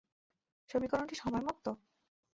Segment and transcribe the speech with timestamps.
[0.69, 1.65] সমীকরণটি সময় মুক্ত?